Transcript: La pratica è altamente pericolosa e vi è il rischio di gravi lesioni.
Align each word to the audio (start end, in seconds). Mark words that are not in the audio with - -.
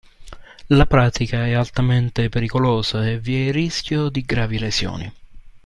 La 0.69 0.87
pratica 0.87 1.45
è 1.45 1.51
altamente 1.51 2.27
pericolosa 2.27 3.05
e 3.07 3.19
vi 3.19 3.35
è 3.35 3.47
il 3.49 3.53
rischio 3.53 4.09
di 4.09 4.23
gravi 4.23 4.57
lesioni. 4.57 5.13